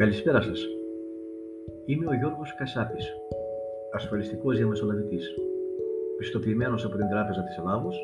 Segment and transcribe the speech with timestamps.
[0.00, 0.60] Καλησπέρα σας.
[1.84, 3.06] Είμαι ο Γιώργος Κασάπης,
[3.92, 5.34] ασφαλιστικός διαμεσολαβητής,
[6.18, 7.96] πιστοποιημένος από την Τράπεζα της Ελλάδος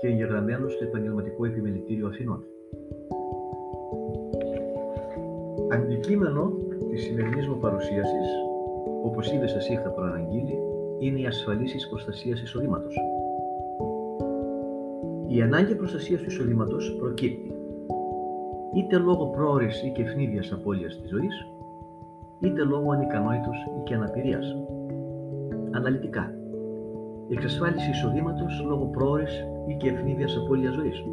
[0.00, 2.44] και εγγεγραμμένος στο Επαγγελματικό Επιμελητήριο Αθηνών.
[5.70, 6.52] Αντικείμενο
[6.90, 8.28] της σημερινής μου παρουσίασης,
[9.04, 10.58] όπως ήδη σας είχα προαναγγείλει,
[10.98, 12.96] είναι οι ασφαλίσεις προστασίας εισοδήματος.
[15.26, 17.55] Η ανάγκη προστασίας του εισοδήματος προκύπτει
[18.76, 21.46] είτε λόγω πρόορης ή και ευνίδιας απώλειας της ζωής,
[22.40, 24.56] είτε λόγω ανικανότητος ή και αναπηρίας.
[25.70, 26.34] Αναλυτικά,
[27.28, 31.04] η εξασφάλιση εισοδήματος λόγω πρόορης ή και ευνίδιας απώλειας ζωής.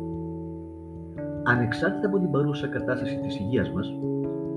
[1.43, 3.87] Ανεξάρτητα από την παρούσα κατάσταση της υγείας μας,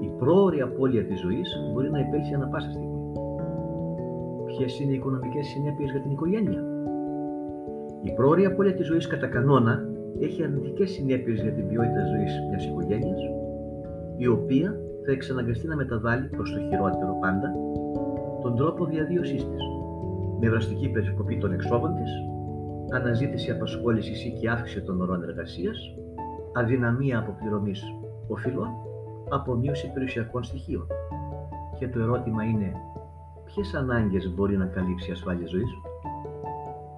[0.01, 3.03] η πρόορη απώλεια της ζωής μπορεί να υπέλθει ανα πάσα στιγμή.
[4.47, 6.65] Ποιες είναι οι οικονομικές συνέπειες για την οικογένεια;
[8.03, 12.65] Η πρόορη απώλεια της ζωής κατά κανόνα έχει αρνητικές συνέπειες για την ποιότητα ζωής μιας
[12.65, 13.21] οικογένειας,
[14.17, 17.55] η οποία θα εξαναγκαστεί να μεταβάλει προς το χειρότερο πάντα
[18.43, 19.63] τον τρόπο διαβίωσής της,
[20.41, 22.11] με δραστική περικοπή των εξόδων της,
[22.93, 25.79] αναζήτηση απασχόλησης ή και αύξηση των ωρών εργασίας,
[26.53, 27.83] αδυναμία αποπληρωμής
[28.29, 28.69] οφειλών,
[29.29, 30.87] απομείωση περιουσιακών στοιχείων.
[31.79, 32.73] Και το ερώτημα είναι,
[33.45, 35.71] ποιες ανάγκες μπορεί να καλύψει η ασφάλεια ζωής;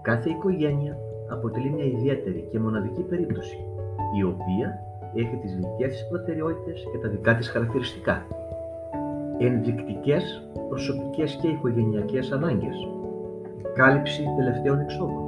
[0.03, 0.97] Κάθε οικογένεια
[1.29, 3.57] αποτελεί μια ιδιαίτερη και μοναδική περίπτωση,
[4.19, 4.81] η οποία
[5.15, 8.27] έχει τις δικές της προτεραιότητες και τα δικά της χαρακτηριστικά.
[9.39, 12.89] Ενδεικτικές, προσωπικές και οικογενειακές ανάγκες.
[13.75, 15.23] Κάλυψη τελευταίων εξόδων.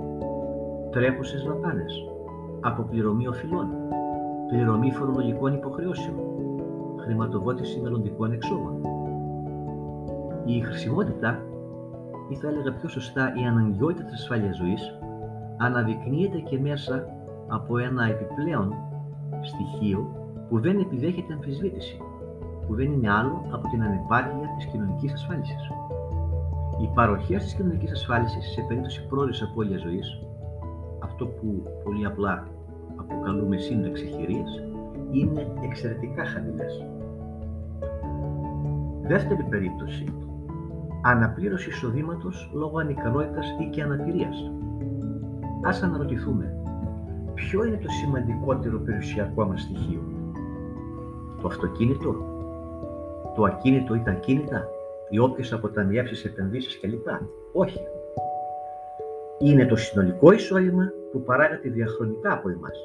[0.91, 2.05] Τρέχουσες δαπάνες.
[2.61, 3.69] Αποπληρωμή οφειλών.
[4.49, 6.17] Πληρωμή φορολογικών υποχρεώσεων.
[6.97, 8.81] Χρηματοδότηση μελλοντικών εξόδων.
[10.45, 11.43] Η χρησιμότητα,
[12.29, 14.99] ή θα έλεγα πιο σωστά η αναγκαιότητα της ασφάλειας ζωής,
[15.61, 17.07] αναδεικνύεται και μέσα
[17.49, 18.75] από ένα επιπλέον
[19.43, 20.09] στοιχείο
[20.49, 22.01] που δεν επιδέχεται αμφισβήτηση,
[22.67, 25.71] που δεν είναι άλλο από την ανεπάρκεια της κοινωνικής ασφάλισης.
[26.83, 30.23] Η παροχή της κοινωνικής ασφάλισης σε περίπτωση πρόορης απώλειας ζωής,
[30.99, 32.47] αυτό που πολύ απλά
[32.97, 34.63] αποκαλούμε σύνταξη χειρίας,
[35.11, 36.87] είναι εξαιρετικά χαμηλές.
[39.03, 40.05] Δεύτερη περίπτωση,
[41.03, 44.51] αναπλήρωση εισοδήματος λόγω ανικανότητας ή και αναπηρίας.
[45.63, 46.55] Ας αναρωτηθούμε,
[47.35, 50.01] ποιο είναι το σημαντικότερο περιουσιακό μας στοιχείο;
[51.41, 52.15] Το αυτοκίνητο,
[53.35, 54.69] το ακίνητο ή τα ακίνητα,
[55.11, 57.07] οι όποιες αποταμιεύσεις, επενδύσεις κλπ.
[57.53, 57.81] Όχι.
[59.39, 62.79] Είναι το συνολικό εισόδημα που παράγεται διαχρονικά από εμάς.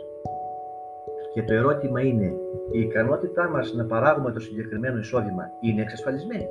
[1.34, 2.34] Και το ερώτημα είναι,
[2.72, 6.48] η ικανότητά μας να παράγουμε το συγκεκριμένο εισόδημα είναι εξασφαλισμένη;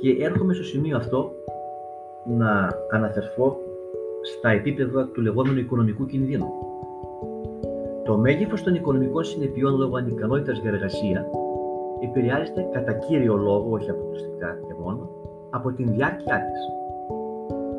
[0.00, 1.32] Και έρχομαι στο σημείο αυτό
[2.26, 3.56] να αναφερθώ
[4.22, 6.52] στα επίπεδα του λεγόμενου οικονομικού κινδύνου.
[8.04, 11.26] Το μέγεθος των οικονομικών συνεπειών λόγω ανικανότητας για εργασία
[12.00, 15.08] επηρεάζεται κατά κύριο λόγο, όχι αποκλειστικά και μόνο,
[15.50, 16.60] από την διάρκεια της.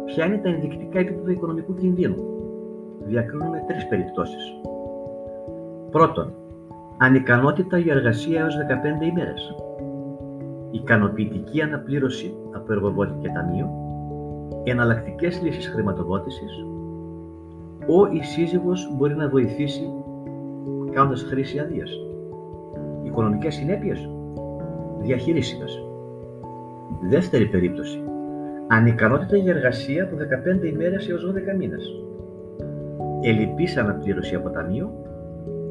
[0.06, 2.16] Ποια είναι τα ενδεικτικά επίπεδα οικονομικού κινδύνου;
[3.06, 4.44] Διακρίνουμε τρεις περιπτώσεις.
[5.92, 6.34] Πρώτον,
[6.98, 9.56] ανικανότητα για εργασία έως 15 ημέρες.
[10.72, 13.84] Ικανοποιητική αναπλήρωση από εργοδότη και ταμείο
[14.64, 16.66] εναλλακτικές λύσεις χρηματοδότησης,
[17.88, 19.90] ο ή σύζυγος μπορεί να βοηθήσει
[20.92, 21.92] κάνοντας χρήση αδείας.
[23.04, 24.10] Οικονομικές συνέπειες,
[25.02, 25.84] διαχειρίσιμες.
[27.10, 28.04] Δεύτερη περίπτωση,
[28.68, 32.04] ανικανότητα για εργασία από 15 ημέρες έως 12 μήνες.
[33.22, 34.92] Ελλειπής αναπλήρωση από ταμείο,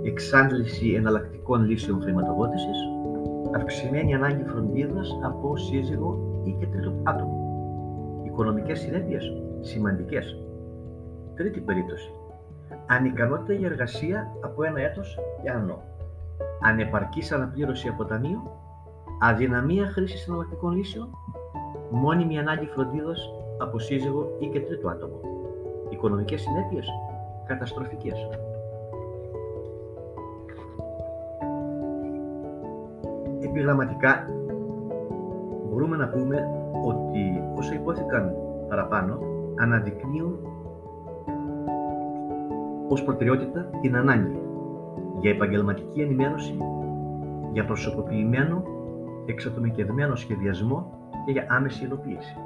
[0.02, 2.78] εξάντληση εναλλακτικών λύσεων χρηματοδότησης,
[3.54, 7.41] αυξημένη ανάγκη φροντίδας από σύζυγο ή και τρίτο άτομο.
[8.32, 10.36] Οικονομικές συνέπειες, σημαντικές.
[11.34, 12.10] Τρίτη περίπτωση.
[12.86, 15.82] Ανικανότητα για εργασία από ένα έτος και άνω.
[16.62, 18.60] Ανεπαρκής αναπλήρωση από ταμείο.
[19.20, 21.08] Αδυναμία χρήσης συναλλακτικών λύσεων.
[21.90, 25.20] Μόνιμη ανάγκη φροντίδας από σύζυγο ή και τρίτο άτομο.
[25.88, 26.88] Οικονομικές συνέπειες,
[27.46, 28.28] καταστροφικές.
[33.40, 34.28] Επιγραμματικά
[35.72, 36.36] μπορούμε να πούμε
[36.84, 38.34] ότι όσα υπόθηκαν
[38.68, 39.18] παραπάνω
[39.56, 40.38] αναδεικνύουν
[42.88, 44.38] ως προτεραιότητα την ανάγκη
[45.20, 46.56] για επαγγελματική ενημέρωση,
[47.52, 48.62] για προσωποποιημένο,
[49.26, 52.36] εξατομικευμένο σχεδιασμό και για άμεση υλοποίηση.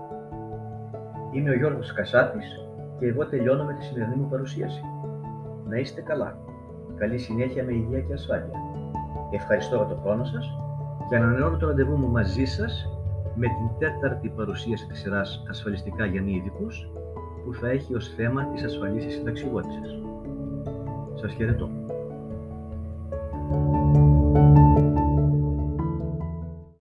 [1.33, 2.69] Είμαι ο Γιώργος Κασάτης
[2.99, 4.83] και εγώ τελειώνω με τη σημερινή μου παρουσίαση.
[5.69, 6.39] Να είστε καλά.
[6.97, 8.61] Καλή συνέχεια με υγεία και ασφάλεια.
[9.31, 10.59] Ευχαριστώ για το χρόνο σας
[11.09, 12.96] και ανανεώνω το ραντεβού μου μαζί σας
[13.37, 16.89] με την τέταρτη παρουσίαση της σειράς ασφαλιστικά για μη ειδικούς
[17.45, 19.99] που θα έχει ως θέμα τις ασφαλίσεις συνταξιβότησης.
[21.15, 21.86] Σας χαιρετώ.